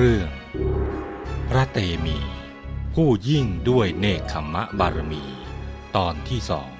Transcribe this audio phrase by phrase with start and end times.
[0.00, 0.30] เรื่อง
[1.48, 2.18] พระเตมี
[2.94, 5.24] ผู้ยิ่งด้วยเนคขมะบารมี
[5.96, 6.70] ตอนที่สอง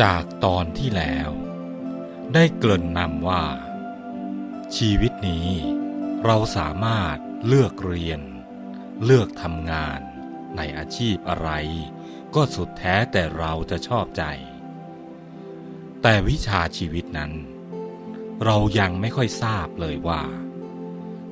[0.00, 1.30] จากตอนที่แล้ว
[2.34, 3.44] ได้เกริ่นนำว่า
[4.76, 5.48] ชีวิตนี้
[6.24, 8.20] เราสามารถเลือกเรียน
[9.04, 10.00] เลือกทำงาน
[10.56, 11.50] ในอาชีพอะไร
[12.34, 14.24] ก็สุดแท้แต่เราจะชอบใจ
[16.02, 17.32] แต่วิชาชีวิตนั้น
[18.44, 20.22] เรายังไม่ค่อยทราบเลยว่า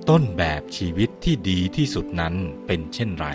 [0.09, 2.35] ต้นแบบชีวิตที่ดีที่สุดนั้น
[2.67, 3.29] เป็นเช่นไร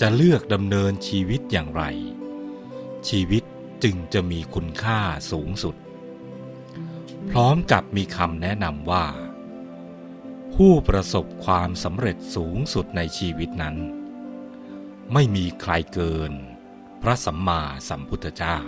[0.00, 1.82] จะเลือกดำเนินชีวิตอย่างไร
[3.08, 3.44] ชีวิต
[3.82, 5.00] จึงจะมีคุณค่า
[5.32, 5.76] สูงสุด
[7.30, 9.06] พร้อมกับมีคำแนะนำว่า
[10.54, 13.76] ผู้ประสบความสำเร็จสูงสุดในชีวิตนั้น
[15.12, 16.32] ไม่มีใครเกิน
[17.02, 18.58] พระสัมมาสัมพุทธเจ้า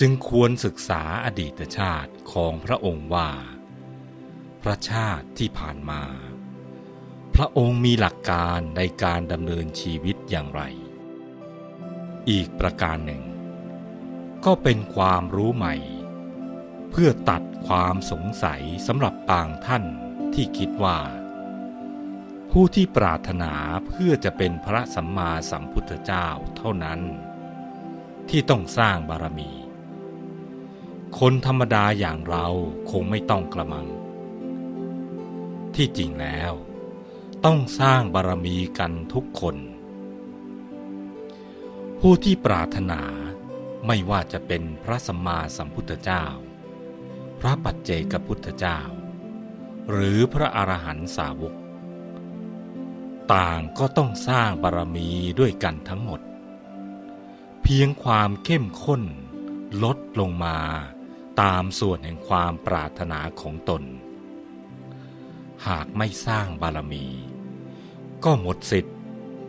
[0.00, 3.30] จึงควรศึกษาอดีตชาติของพระองค์ว่า
[4.62, 6.02] พระชาติที่ผ่านมา
[7.34, 10.62] พระองค์มีหลักการในการดำเนินชีวิตอย่างไร
[12.30, 13.22] อีกประการหนึ่ง
[14.44, 15.74] ก็เป็นความรู้ใหม่
[16.90, 19.84] เพื่อตัดความสงสัยสำหรับบางท่าน
[20.34, 20.98] ที่คิดว่า
[22.56, 23.52] ผู้ที่ปรารถนา
[23.86, 27.00] เพื่อจะเป็นพระสัมมาสัมพุทธเจ้าเท่านั้น
[28.28, 29.50] ที่ต้องสร้างบารมี
[31.18, 32.46] คนธรรมดาอย่างเรา
[32.90, 33.86] คงไม่ต้องกระมัง
[35.74, 36.52] ที่จริงแล้ว
[37.44, 39.56] ต้องสร้างบารมีกันทุกคน
[42.00, 43.02] ผู้ที่ปรารถนา
[43.86, 46.24] ไม่ว่าจะเป็นพระสัมมาสัมพุทธเจ้า
[47.40, 48.78] พระปัจเจกพุทธเจ้า
[49.90, 51.54] หรือพระอรหันตสาวก
[53.34, 55.08] ต่างก็ต้องสร้างบารมี
[55.40, 56.20] ด้วยกันทั้งหมด
[57.62, 59.02] เพียงความเข้มข้น
[59.82, 60.58] ลดลงมา
[61.40, 63.82] ตามส่วนแห่งความปรารถนาของตน
[65.66, 67.06] หากไม่สร้างบารมี
[68.24, 68.96] ก็หมดสิทธิ์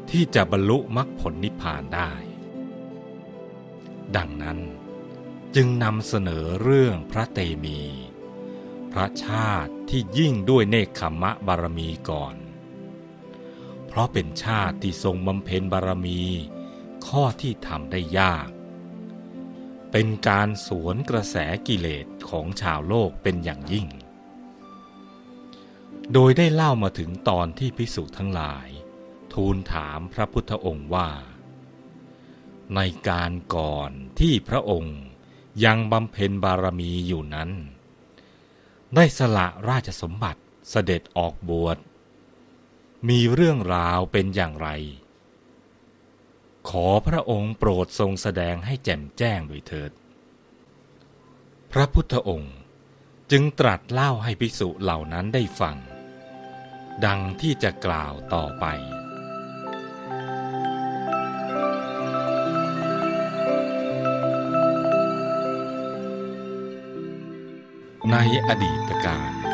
[0.09, 2.11] ที่จะบรรลุมรรคผลนิพพานได้
[4.15, 4.59] ดังนั้น
[5.55, 7.81] จึงนำเสนอเรื่องพระเตมี
[8.91, 12.35] พระชาติที่ยิ่งด้วยเนคขมะบารมีก่อน
[13.93, 16.21] เพราะเป็นชาติที่ทรงบำเพ็ญบารมี
[17.07, 18.49] ข้อที่ทำได้ยาก
[19.91, 21.35] เป็นการสวนกระแส
[21.67, 23.87] กิเลสของชาวโลกเป็นอย่างยิ่ง
[26.13, 28.67] โดยได้เล่ามาถึงตอนที่พิสุทั้งหลาย
[29.33, 31.09] ทูลถามพระพุทธองค์ว่า
[32.75, 32.79] ใน
[33.09, 34.97] การก่อนที่พระองค์
[35.65, 37.49] ยังบำเพ็ญบารมีอยู่นั้น
[38.95, 41.77] ได้สละราชสมบัติเสด็จออกบวช
[43.09, 44.69] มีเรื่องราวเป็นอย่างไร
[46.69, 49.91] ขอพระองค์โปรดทรงแสดงให้แจ่มแจ้งด้วยเถิด
[51.71, 52.55] พระพุทธองค์
[53.31, 55.77] จึงตรัสเล่าให้ภิกษุเหล่านั้นได้ฟัง
[57.05, 58.65] ดังที่จะกล่าวต่อไป
[68.11, 68.15] ใน
[68.47, 69.52] อดีตการ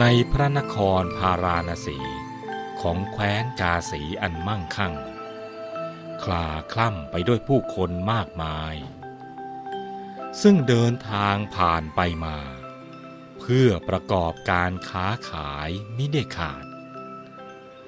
[0.00, 1.98] ในพระนครพาราณสี
[2.80, 4.94] ของแคว้นกาสีอันมั่งคั่ง
[6.22, 8.74] คลาคล่ำไปด้วยผู้คนมากมาย
[10.42, 12.38] ซึ่งเดินทางผ่านไปมา
[13.40, 16.64] เพื่อประกอบการค้าขายมิได้ขาด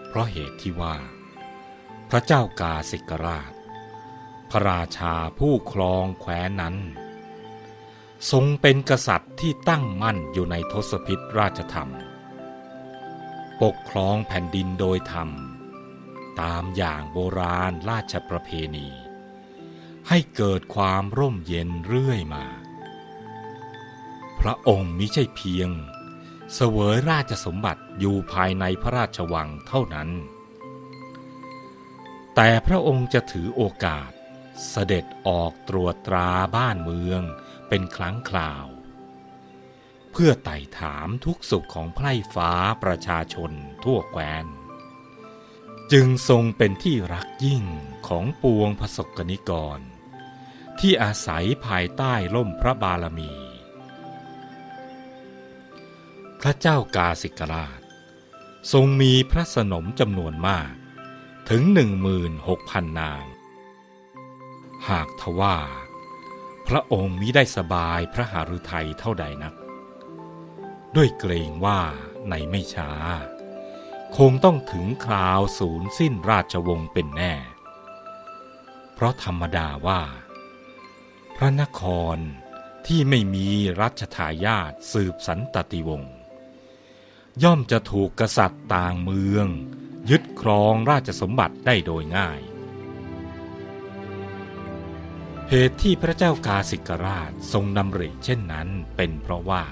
[0.06, 0.96] เพราะเหตุที่ว่า
[2.10, 3.52] พระเจ้ากาสิกราช
[4.50, 6.76] พระราชาผู้ครองแคว้นนั้น
[8.30, 11.88] ทรงเป็นกษัตริย์ที่ตั้งมั่นอยู่ในทศพิธราชธรรม
[13.62, 15.30] ปกครองแผ่นดินโดยธรรม
[16.40, 18.88] ตามอย่างโบราณราชประเพณี
[20.08, 22.46] ให้เกิดความร่มเย็นเรื่อยมา
[24.40, 25.70] พระองค์มิใช่เพียง
[26.54, 30.08] เสวยราชสมบัติอยู่ภายในพระราชวังเท่านั้น
[32.34, 34.10] แต่พระองค์จะถือโอกาส
[34.68, 37.22] เสด็จออกตรวจตราบ้านเมือง
[37.68, 38.66] เป็นครั้งคราว
[40.12, 43.52] เพื่อไต่ถามทุกสุขของไพร่ฟ้าประชาชน
[43.84, 44.46] ทั่วแคว้น
[45.92, 47.64] จึงทรงเป็นที่รักยิ่ง
[48.08, 49.80] ของปวงพระสกนิกร
[50.78, 53.32] ที่อาศัยภายใต้ร่มพระบารมี
[56.40, 57.80] พระเจ้ากาสิกราช
[58.72, 60.72] ทรงมีพระสนมจำนวนมาก
[61.50, 63.24] ถึงหนึ่งมืนหกพันนาง
[64.88, 65.56] หากทว่า
[66.68, 69.54] พระองค์มิได้สบายพระหฤทัยเท่าใดนัก
[70.96, 71.80] ด้วยเกรงว่า
[72.28, 72.90] ในไม่ช้า
[74.16, 77.34] คงต้องถึงคราวสูญสิ้นราชวงศ์เป็นแน่
[78.94, 80.02] เพราะธรรมดาว่า
[81.36, 81.82] พระนค
[82.16, 82.18] ร
[82.86, 83.48] ที่ไม่มี
[83.80, 86.14] รัชทายาทสืบสันตติวงศ์
[87.42, 89.46] ย่อมจะถูกกษัตริย์ต่างเมือง
[90.10, 92.40] ยึดครองราชสมบัติได้โดยง่าย
[95.50, 99.64] เหตุที่พระเจ้ากาสิกราชทรงดำริเช่นนั้นเป็นเพราะว่า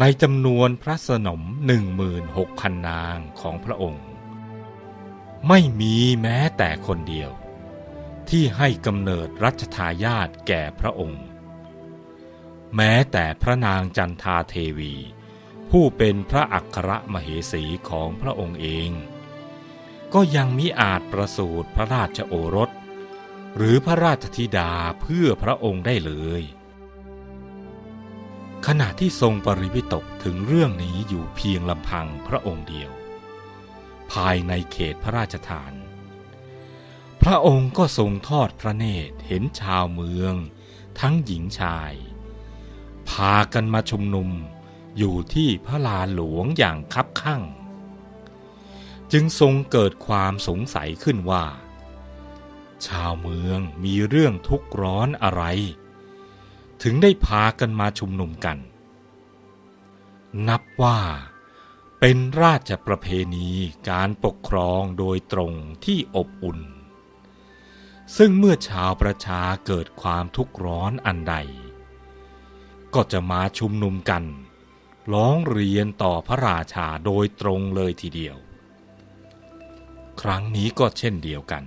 [0.00, 4.06] ในจำนวนพระสนมหนึ่งมืนหกพันนางของพระองค์
[5.48, 7.30] ไม่มีแม้แต่คนเดียว
[8.28, 11.24] ที่ให้กำเนิดรัชทายาทแก่พระองค์
[12.76, 14.94] แม้แต่พระนางจันทาเทวี
[15.70, 18.90] ผู้เป็นพระอัครมเหสีของพระองค์เอง
[20.14, 22.70] ก็ยังมิอาจประสูติพระราชโอรส
[23.56, 26.42] หรือพระราชธิดาเพื่อพระองค์ได้เลย
[28.66, 32.90] ขณะที่ทรงปริวิตกถึงเรื่องนี้อยู่เพียงลำพังพระองค์เดียว
[34.12, 35.72] ภายในเขตพระราชฐาน
[37.22, 40.34] พระองค์ก็ทรงทอดพระเนตรเห็นชาวเมือง
[41.00, 41.92] ทั้งหญิงชาย
[43.10, 44.30] พากันมาชุมนุม
[44.98, 47.42] อยู่ที่พระลานหลวงอย่างคับข้าง
[49.12, 51.44] จึงทรงเกิดความสงสัยขึ้นว่า
[52.88, 55.42] ชาวเมืองมีเรื่องทุกข์ร้อนอะไร
[56.82, 58.58] ถึงได้พากันมาชุมนุมกัน
[60.48, 61.00] นับว่า
[62.00, 63.48] เป็นราชประเพณี
[63.90, 65.52] การปกครองโดยตรง
[65.84, 66.60] ที่อบอุ่น
[68.16, 71.36] ซึ่งเมื่อชาวประชาเกิดความทุกข์ร้อนอันใด
[72.94, 74.24] ก็จะมาชุมนุมกัน
[75.12, 78.36] ร้องเรียนต่อพระราชาโดยตรงเลยทีเดียว
[80.20, 81.64] ครั้งนี้ก็เช่นเดียวกัน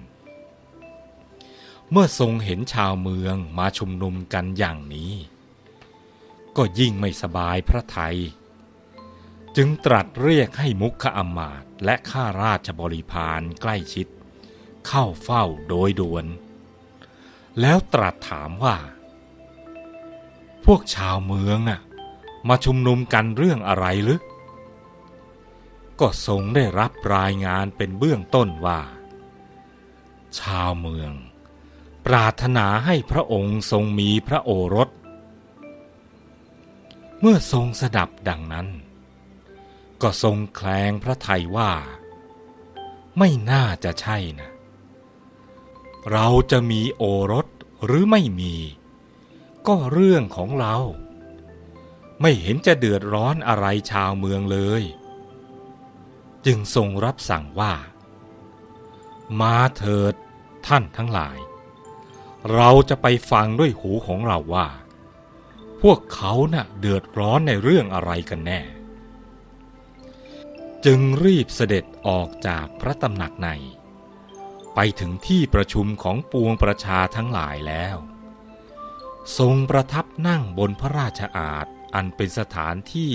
[1.91, 5.13] เมื่อทรงเห็นชาวเมืองมาชุมนุมกันอย่างนี้
[6.57, 8.18] ก็ยิ่งไม่สบายพระไทย
[9.56, 14.07] จึงตรัสเรียกให้มุขอมาตและข้าราชบริพารใกล้ชิด
[14.88, 16.25] เข้าเฝ้าโดยด่วน
[17.62, 18.77] แล้วตรัสถามว่า
[20.65, 21.81] พวกชาวเมืองน่ะ
[22.47, 24.21] มาชุมนุมกันเรื่องอะไรหรือ
[26.00, 28.81] ก็ทรงได้รับรายงานเป็นเบื้องต้นว่า
[30.39, 31.13] ชาวเมือง
[32.05, 34.89] ปรารถนาให้พระองค์ทรงมีพระโอรส
[37.19, 38.67] เมื่อทรงสดับดังนั้น
[40.01, 41.71] ก็ทรงแคลงพระไทยว่า
[43.17, 44.49] ไม่น่าจะใช่นะ
[46.11, 47.47] เราจะมีโอรส
[47.85, 48.55] หรือไม่มี
[49.67, 50.75] ก็เรื่องของเรา
[52.21, 54.83] ไม่เห็นจะเดือดร้อนอะไรชาวเมืองเลย
[56.45, 57.73] จึงทรงรับสั่งว่า
[59.41, 60.13] มาเถิด
[60.67, 61.37] ท่านทั้งหลาย
[62.55, 64.67] เราจะไปฟังด้วยหูของเราว่า
[65.81, 68.61] พวกเขาน่ะเดือดร้อนในเรื่องอะไรกันแน่
[70.85, 73.49] จึงรีบเสด็จออกจากพระตำหนักใน
[74.75, 77.97] ไปถึงที่ประชุมของปวงประชาทั้งหลายแล้ว
[79.37, 83.13] ทรงประทับนั่งบนพระราชอาณอันเป็นสถานที่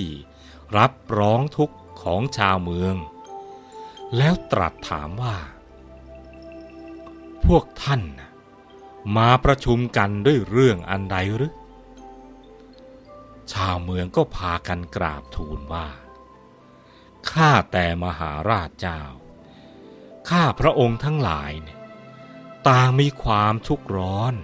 [0.76, 2.94] รับร้องทุกข์ของชาวเมือง
[4.16, 5.36] แล้วตรัสถามว่า
[7.44, 8.30] พวกท่านนะ
[9.16, 11.54] มาประชุมกันด้วยเรื่องอันใดหรือ
[13.52, 15.88] ชาวเมืองก็พากันกราบทูลว่า
[17.30, 19.02] ข้าแต่มหาราชเจ้า
[20.28, 21.78] ข้าพระองค์ทั้งหลายเนี่ย
[22.68, 24.34] ต่างมีความทุกข์ร้อน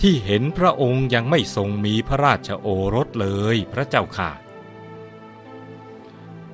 [0.00, 4.30] ที่เห็นพระองค์ยังไม่ทรงมีพระราชโอรสเลยพระเจ้าค่ะ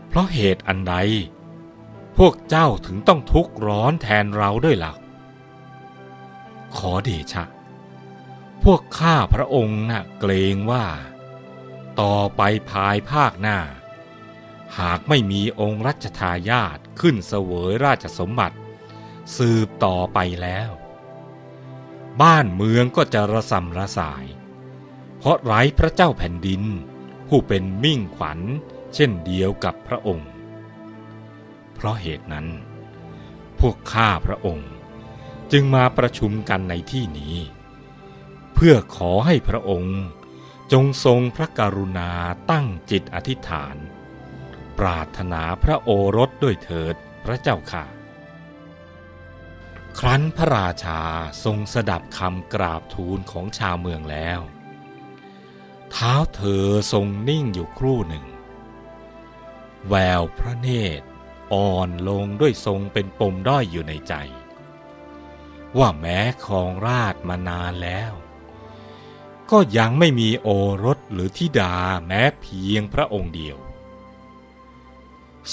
[0.08, 0.94] เพราะเหตุอันใด
[2.18, 4.92] พวกเจ้าถึงต้องทุกข์ร้อนแทนเราด้วยหล่ะ
[6.78, 7.44] ขอเดชะ
[8.64, 10.86] พวกข้าพระองค์น่ะเกรงว่า
[12.00, 13.58] ต่อไปภายภาคหน้า
[14.78, 18.58] หากไม่มีองค์รัชทายาทขึ้นเสวยราชสมบัติ
[19.36, 20.70] สืบต่อไปแล้ว
[22.22, 24.24] บ้านเมืองก็จะระสำระสาย
[25.18, 26.62] เพราะไร้พระเจ้าแผ่นดิน
[27.28, 28.40] ผู้เป็นมิ่งขวัญ
[28.94, 30.30] เช่นเดียวกับพระองค์
[31.74, 32.46] เพราะเหตุนั้น
[33.60, 34.70] พวกข้าพระองค์
[35.56, 37.36] จึงมาประชุมกันในที่นี้
[38.54, 40.02] เพื่อขอให้พระองค์
[40.72, 42.10] จงทรงพระกรุณา
[42.50, 43.76] ตั้งจิตอธิษฐาน
[44.78, 46.94] ปรารถนาพระโอรสด้วยเถิด
[47.24, 47.84] พระเจ้าค่ะ
[49.98, 51.02] ครั้นพระราชา
[51.44, 54.40] ทรงสดับคำกราบทูลของชาวเมืองแล้ว
[55.90, 58.24] เท้าเธอทรงนิ่งอยู่ครู่หนึ่ง
[59.88, 60.68] แววพระเน
[61.00, 61.06] ตร
[61.52, 64.14] อ่อนลงด้วยทรงเป็นปมด้อยอยู่ในใจ
[65.78, 68.12] ว่าแม้ครองราชมานานแล้ว
[69.50, 70.48] ก็ยังไม่มีโอ
[70.84, 71.74] รสหรือธิดา
[72.06, 73.58] แม้เพียงพระองค์เดียว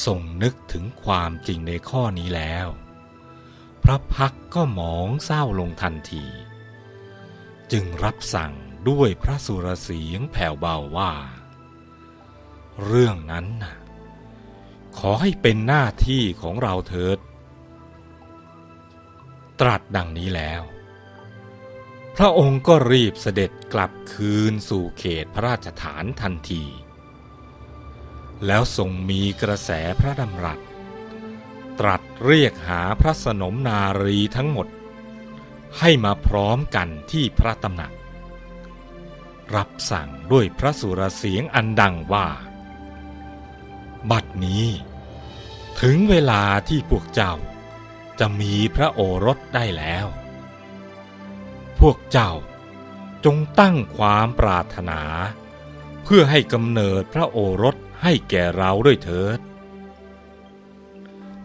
[0.06, 2.68] ทรงนึกถึงความจริงในข้อนี้แล้ว
[3.84, 6.26] พระพักก็หมองเศร้าลงทันที
[7.72, 8.54] จึงรับสั่ง
[8.90, 11.14] ด้วยพระสุรเสียงแผ่วเบาว่า
[12.86, 13.76] เรื่องนั้นน่ะ
[14.98, 17.18] ขอให้เป็นหน้าที่ของเราเถิด
[19.62, 20.62] ตรัสดังนี้แล้ว
[22.16, 26.64] พระองค์ก็รีบเสด็จกลับคืนสู่เขตพระราชฐานทันที
[28.46, 30.60] แล้วทรงมีกระแสพระดำรัส
[31.80, 34.68] ตรัสเรียกหาพระสนมนารีทั้งหมด
[35.80, 37.94] ให้มาพร้อมกันที่พระตำหนัก
[39.56, 42.28] รับสั่งด้วยพระสุรเสียงอันดังว่า
[44.12, 44.66] บัดนี้
[45.82, 47.34] ถึงเวลาที่พวกเจ้า
[48.20, 50.08] จะมีพระโอรสได้แล้ว
[51.80, 52.32] พวกเจ้า
[53.26, 55.02] จงตั้งความปรารถนา
[56.04, 59.40] เพื่อให้กำเนิดพระโอรสให้แก่เราด้วยเถิด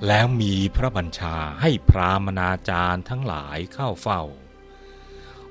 [0.06, 4.22] แล้วมีพระบัญชาให้พรามนาจารย์ทั้งหลายเข้าเฝ้า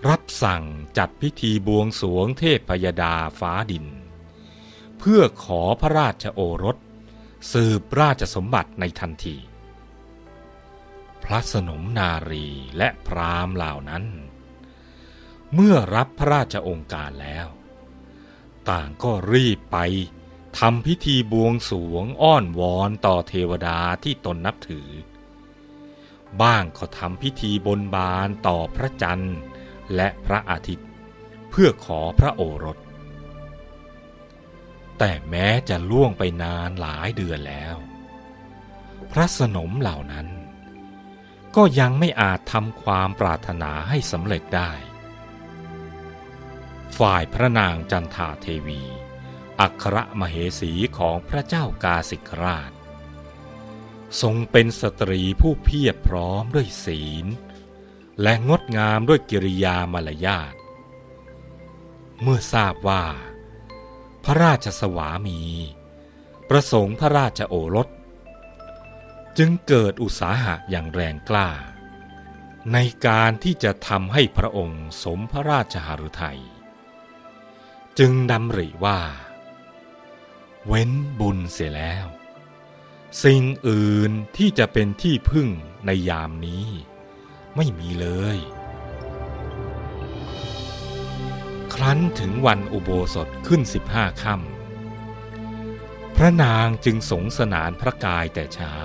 [0.09, 0.63] รับสั่ง
[0.97, 3.85] จัดพิธีบวงสวงเทพพยดาฟ้าดิน
[4.99, 6.77] เพื่อขอพระราชโอรส
[7.51, 9.35] สืบราชสมบัติในทันที
[11.25, 14.05] พระสนมนารีและพรามเหล่านั้น
[15.53, 17.47] เมื่อรับพระราชองค์การแล้ว
[18.69, 19.77] ต่างก็รีบไป
[20.59, 24.89] ทำพิธีบวงสวงอ้อนวอนต่อเทวดาที่ตนนับถือ
[26.41, 29.37] บ้างก็ทำพิธีบนบานต่อพระจันทร์
[29.95, 30.89] และพระอาทิตย์
[31.49, 32.77] เพื่อขอพระโอรส
[34.97, 37.75] แต่แม้จะล่วงไปนานหลายเดือนแล้ว
[39.11, 40.27] พระสนมเหล่านั้น
[41.55, 44.71] ก็ยังไม่อาจทำความปรารถนาให้สำเร็จได้
[46.97, 48.83] ฝ่ายพระนางจันทาเทวี
[49.59, 52.71] อัครมเหสีของพระเจ้ากาสิกราช
[54.21, 57.25] ทรงเป็นสตรีผู้เพียบพร้อมด้วยศีล
[58.21, 60.55] และงดงามด้วยกิริยามารยาท
[62.21, 63.05] เมื่อทราบว่า
[64.23, 65.41] พระราชสวามี
[66.49, 67.87] ประสงค์พระราชโอรส
[69.39, 71.49] จึงเกิดอุตสาหะอย่างแรงกล้า
[72.73, 72.77] ใน
[73.07, 76.41] การที่จะทำให้พระองค์สมพระราชหฤทัย
[77.99, 78.99] จึงดำริว่า
[80.67, 82.07] เว้นบุญเสียแล้ว
[83.23, 85.47] สิ่งอื่นที่จะเป็นที่พึ่ง
[85.85, 86.67] ในยามนี้
[87.55, 88.37] ไม่มีเลย
[91.73, 98.75] ครั้นถึงวันอุโบสถขึ้นสิบห้าค่ำพระนางจึงสงสนานพระกายแต่เช้า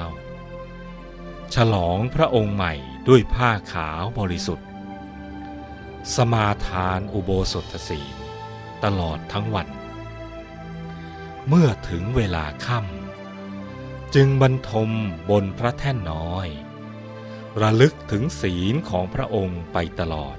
[1.54, 2.74] ฉลองพระองค์ใหม่
[3.08, 4.68] ด้วยผ้าขาวบริสุทธิ์
[6.14, 8.16] สมาทานอุโบสถศีล
[8.84, 9.68] ตลอดทั้งวัน
[11.48, 14.90] เมื่อถึงเวลาค่ำจึงบรรทม
[15.30, 16.48] บนพระแท่นน้อย
[17.62, 20.36] ระลึกถึงศีลของพระองค์ไปตลอด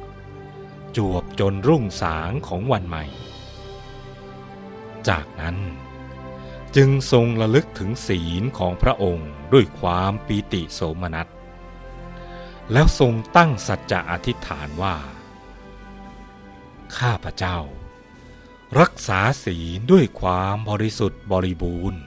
[0.98, 3.06] จวบจนรุ่งสางของวันใหม่
[5.10, 5.58] จากนั้น
[6.76, 11.28] จึงทรงระลึกถึงศีลของพระองค์ด้วยความปีติโสมนัส
[12.72, 14.96] แล้วทรงตั้งสัจจะอธิษฐานว่า
[16.98, 17.60] ข้าพเจ้า
[18.80, 22.02] รักษาศีลด้วยความบริสุทธิ์บริบูรณ์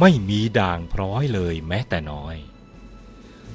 [0.00, 2.36] ไม่มีด่างพร้อยเลยแม้แต่น้อย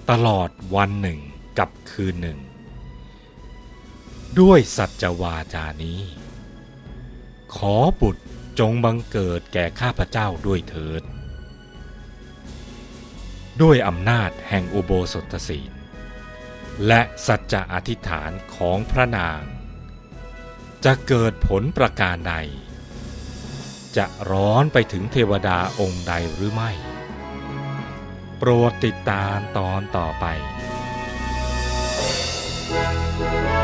[0.10, 1.20] ตลอดวันหนึ่ง
[1.60, 2.40] กับคืนหนึ่ง
[4.40, 6.02] ด้วยสัจวาจานี้
[7.56, 8.24] ขอบุตร
[8.60, 11.04] จงบังเกิดแก่ข้าพเจ้าด้วยเถิด
[13.62, 15.72] ด้วยอำนาจแห่งอุโบสถศีล
[16.88, 19.42] และสัจจะอธิษฐานของพระนาง
[20.86, 22.36] จะเกิดผลประการใด
[23.98, 26.72] จะร้อนไปถึงเทวดาองค์ใดหรือไม่
[28.38, 30.26] โปรดติดตามตอนต่อไป
[32.72, 33.59] Thank you.